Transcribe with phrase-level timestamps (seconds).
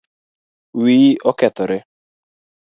[0.81, 1.77] Wiyi okethore